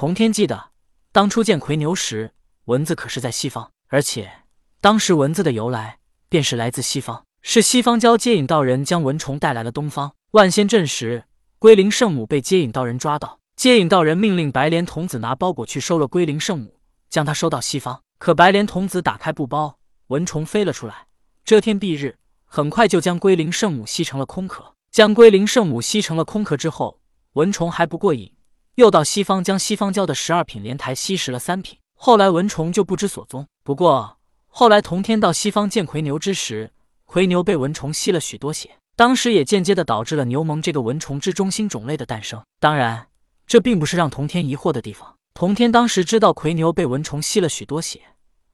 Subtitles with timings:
[0.00, 0.70] 童天记得，
[1.12, 2.32] 当初见魁牛时，
[2.64, 4.32] 蚊子可是在西方，而且
[4.80, 5.98] 当时蚊子的由来
[6.30, 10.14] 便是来自西方，是西方教接引道人将蚊虫带来了东方。
[10.30, 11.24] 万仙阵时，
[11.58, 16.80] 龟灵圣母被接引道人抓到，接引道人命令白莲童子拿包裹去收了龟灵圣母，
[17.10, 18.00] 将她收到西方。
[18.18, 21.08] 可白莲童子打开布包，蚊虫飞了出来，
[21.44, 24.76] 遮天蔽日，很快就将龟灵圣母吸成了空壳。
[24.90, 27.02] 将龟灵圣母吸成了空壳之后，
[27.34, 28.32] 蚊虫还不过瘾，
[28.80, 31.78] 又到西方将西方教的十二品莲台吸食了三品。
[31.94, 33.46] 后来蚊虫就不知所踪。
[33.62, 34.16] 不过
[34.48, 36.72] 后来童天到西方见奎牛之时，
[37.04, 38.70] 奎牛被蚊虫吸了许多血。
[38.96, 42.42] 当时也间接的导致了牛虻这个蚊虫之中心种类的诞生。
[42.58, 43.08] 当然，
[43.46, 45.14] 这并不是让童天疑惑的地方。
[45.34, 48.00] 童天当时知道奎牛被蚊虫吸了许多血，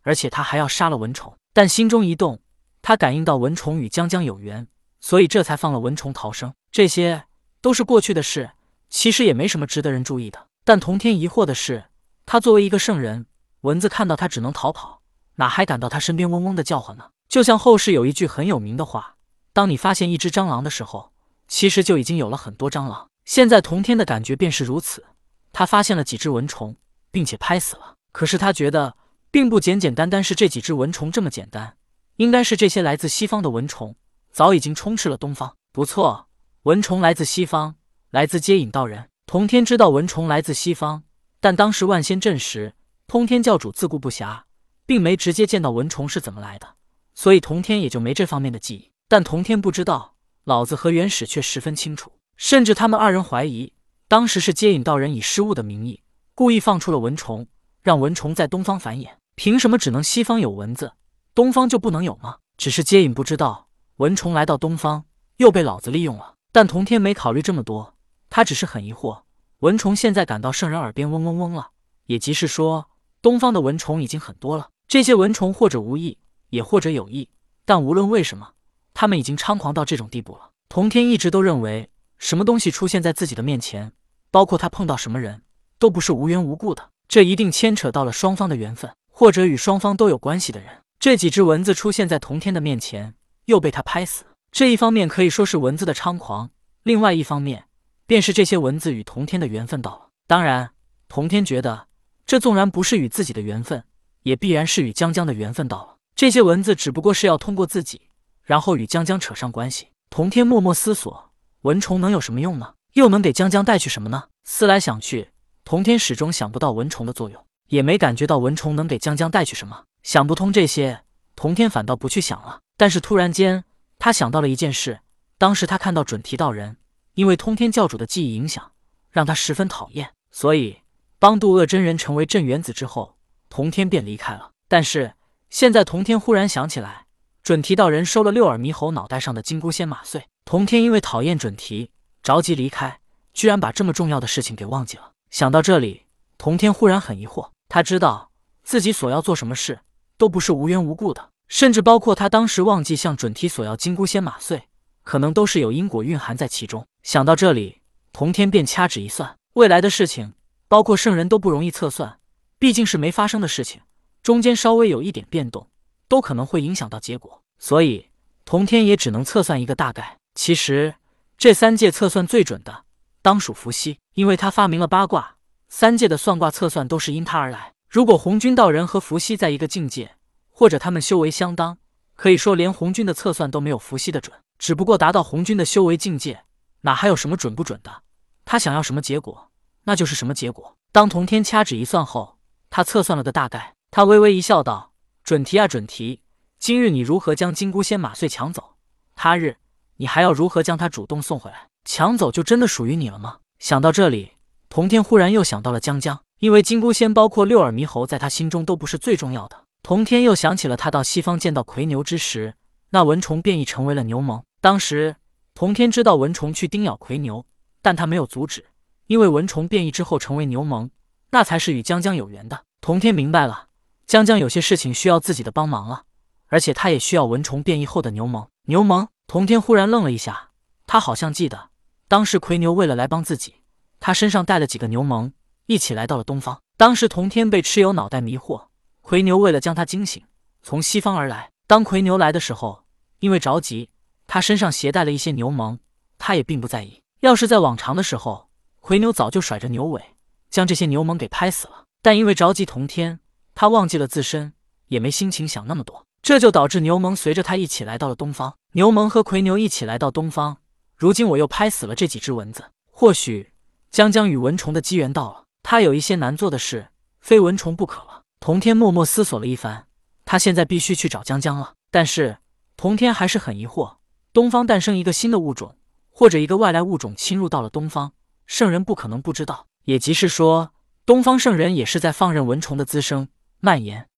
[0.02, 2.40] 而且他还要杀了蚊虫，但心中一动，
[2.82, 4.66] 他感应到蚊虫与江江有缘，
[5.00, 6.52] 所以这才放了蚊虫逃生。
[6.72, 7.24] 这些
[7.60, 8.50] 都是过去的事，
[8.88, 10.46] 其实也没什么值得人注意的。
[10.64, 11.86] 但童天疑惑的是，
[12.24, 13.26] 他作为一个圣人，
[13.62, 15.02] 蚊子看到他只能逃跑，
[15.36, 17.10] 哪还敢到他身边嗡嗡的叫唤呢？
[17.28, 19.16] 就像后世有一句很有名的话。
[19.52, 21.12] 当你发现一只蟑螂的时候，
[21.48, 23.08] 其实就已经有了很多蟑螂。
[23.24, 25.04] 现在童天的感觉便是如此，
[25.52, 26.76] 他发现了几只蚊虫，
[27.10, 27.94] 并且拍死了。
[28.12, 28.96] 可是他觉得
[29.30, 31.76] 并不简简单单是这几只蚊虫这么简单，
[32.16, 33.96] 应该是这些来自西方的蚊虫
[34.30, 35.54] 早已经充斥了东方。
[35.72, 36.28] 不错，
[36.62, 37.76] 蚊虫来自西方，
[38.16, 39.10] 来自接引道人。
[39.26, 41.02] 童天知道蚊虫来自西方，
[41.38, 42.72] 但当时万仙阵时，
[43.06, 44.44] 通天教主自顾不暇，
[44.86, 46.76] 并没直接见到蚊虫是怎么来的，
[47.14, 48.90] 所以童天也就没这方面的记忆。
[49.06, 50.14] 但童天不知道，
[50.44, 53.74] 老子和元始却十分清楚，甚至他们二人怀疑，
[54.08, 56.00] 当时是接引道人以失误的名义，
[56.34, 57.46] 故意放出了蚊虫，
[57.82, 59.10] 让蚊虫在东方繁衍。
[59.34, 60.94] 凭什么只能西方有蚊子，
[61.34, 62.38] 东方就不能有吗？
[62.56, 65.04] 只是接引不知道，蚊虫来到东方
[65.36, 66.32] 又被老子利用了。
[66.50, 67.92] 但童天没考虑这么多，
[68.36, 69.22] 他只是很疑惑，
[69.60, 71.70] 蚊虫现在赶到圣人耳边嗡嗡嗡了，
[72.04, 72.90] 也即是说，
[73.22, 74.68] 东方的蚊虫已经很多了。
[74.86, 76.18] 这些蚊虫或者无意，
[76.50, 77.30] 也或者有意，
[77.64, 78.50] 但无论为什么。
[78.92, 80.50] 他们已经猖狂到这种地步了。
[80.68, 81.88] 童天一直都认为，
[82.18, 83.92] 什么东西出现在自己的面前，
[84.30, 85.40] 包括他碰到什么人，
[85.78, 90.82] 都不是无缘无故的，这一定牵扯到了双方的缘分，或者与双方都有关系的人。
[91.00, 93.14] 这几只蚊子出现在童天的面前，
[93.46, 96.50] 又被他拍死，这一方面可以说是蚊子的猖狂，
[96.82, 97.65] 另外一方面，
[98.06, 100.08] 便是这些蚊子与童天的缘分到了。
[100.26, 100.70] 当然，
[101.08, 101.88] 童天觉得，
[102.26, 103.84] 这纵然不是与自己的缘分，
[104.22, 105.96] 也必然是与江江的缘分到了。
[106.14, 108.02] 这些蚊子只不过是要通过自己。
[108.42, 109.88] 然后与江江扯上关系。
[110.08, 112.74] 童天默默思索：蚊虫能有什么用呢？
[112.92, 114.28] 又能给江江带去什么呢？
[114.44, 115.30] 思来想去，
[115.64, 119.82] 童天始终想不到蚊虫的作用，也没感觉到蚊虫能给江江带去什么。
[120.04, 121.02] 想不通这些，
[121.34, 122.60] 童天反倒不去想了。
[122.76, 123.64] 但是突然间，
[123.98, 125.00] 他想到了一件事：
[125.38, 126.76] 当时他看到准提道人，
[127.16, 128.72] 因为通天教主的记忆影响，
[129.10, 130.82] 让他十分讨厌，所以
[131.18, 133.16] 帮渡恶真人成为镇元子之后，
[133.48, 134.50] 童天便离开了。
[134.68, 135.14] 但是
[135.48, 137.06] 现在，童天忽然想起来。
[137.42, 141.90] 准提道人收了六耳猕猴脑袋上的金箍仙马穗，童天因为讨厌准提，
[142.20, 142.98] 着急离开，
[143.32, 145.12] 居然把这么重要的事情给忘记了。
[145.30, 146.06] 想到这里，
[146.36, 147.50] 童天忽然很疑惑。
[147.68, 148.32] 他知道
[148.64, 149.78] 自己所要做什么事
[150.18, 154.64] 都不是无缘无故的，甚至包括他当时忘记向准提索要金箍仙马穗，
[155.06, 156.84] 可能都是有因果蕴含在其中。
[157.04, 157.80] 想到这里，
[158.12, 160.34] 童天便掐指一算，未来的事情，
[160.66, 162.18] 包括圣人都不容易测算，
[162.58, 163.82] 毕竟是没发生的事情，
[164.20, 165.68] 中间稍微有一点变动。
[166.08, 168.10] 都可能会影响到结果，所以
[168.44, 170.18] 童天也只能测算一个大概。
[170.36, 170.94] 其实
[171.36, 172.84] 这三界测算最准的，
[173.22, 175.34] 当属伏羲，因为他发明了八卦，
[175.68, 177.72] 三界的算卦测算都是因他而来。
[177.90, 180.14] 如果红军道人和伏羲在一个境界，
[180.48, 181.78] 或者他们修为相当，
[182.14, 184.36] 可以说连红军的测算都没有伏羲的准。
[184.58, 186.44] 只不过达到红军的修为境界，
[186.82, 188.02] 哪还有什么准不准的？
[188.44, 189.50] 他想要什么结果，
[189.84, 190.76] 那就是什么结果。
[190.92, 192.38] 当童天掐指一算后，
[192.70, 194.92] 他测算了个大概，他微微一笑，道。
[195.22, 196.22] 准提啊，准提！
[196.60, 198.76] 今日你如何将金箍仙马穗抢走？
[199.16, 199.56] 他日
[199.96, 201.68] 你还要如何将他主动送回来？
[201.84, 203.38] 抢走就真的属于你了吗？
[203.58, 204.34] 想到这里，
[204.68, 209.64] 童天忽然又想到了江江，因为金箍仙包括六耳猕猴，在他心中都不是最重要的。
[209.82, 212.54] 童天又想起了他到西方见到奎牛之时，
[212.90, 214.42] 那蚊虫变异成为了牛虻。
[214.60, 215.16] 当时
[215.54, 217.44] 童天知道蚊虫去叮咬魁牛，
[217.82, 218.66] 但他没有阻止，
[219.06, 220.90] 因为蚊虫变异之后成为牛虻，
[221.30, 222.64] 那才是与江江有缘的。
[222.80, 223.68] 童天明白了。
[224.06, 226.04] 江江有些事情需要自己的帮忙了，
[226.46, 228.48] 而且他也需要蚊虫变异后的牛虻。
[228.66, 230.50] 牛虻，童天忽然愣了一下，
[230.86, 231.70] 他好像记得，
[232.06, 233.54] 当时魁牛为了来帮自己，
[233.98, 235.32] 他身上带了几个牛虻，
[235.66, 236.60] 一起来到了东方。
[236.76, 238.66] 当时童天被蚩尤脑袋迷惑，
[239.00, 240.22] 魁牛为了将他惊醒，
[240.62, 241.50] 从西方而来。
[241.68, 242.84] 当奎牛来的时候，
[243.18, 243.90] 因为着急，
[244.28, 245.78] 他身上携带了一些牛虻，
[246.16, 247.02] 他也并不在意。
[247.20, 248.48] 要是在往常的时候，
[248.80, 250.00] 奎牛早就甩着牛尾，
[250.48, 251.84] 将这些牛虻给拍死了。
[252.02, 253.18] 但因为着急同天，
[253.54, 254.52] 他忘记了自身，
[254.88, 256.06] 也没心情想那么多。
[256.22, 258.54] 这就导致牛虻随着他一起来到了东方。
[258.72, 260.58] 牛虻和奎牛一起来到东方，
[260.96, 263.52] 如今我又拍死了这几只蚊子，或许
[263.90, 265.44] 江江与蚊虫的机缘到了。
[265.64, 266.90] 他有一些难做的事，
[267.20, 268.22] 非蚊虫不可了。
[268.38, 269.86] 童天默默思索了一番，
[270.26, 271.72] 他现在必须去找江江了。
[271.90, 272.36] 但是
[272.76, 273.96] 童天还是很疑惑：
[274.34, 275.76] 东方诞生一个新的物种，
[276.10, 278.12] 或者一个外来物种侵入到了东方，
[278.44, 279.66] 圣人不可能不知道。
[279.84, 280.72] 也即是说，
[281.06, 283.28] 东方圣人也是在放任蚊虫的滋生
[283.60, 284.08] 蔓延。